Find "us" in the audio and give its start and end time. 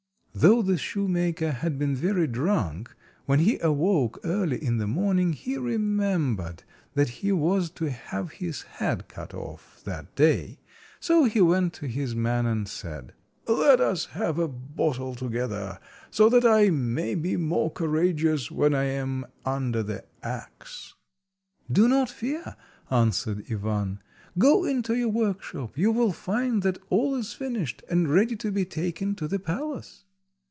13.81-14.05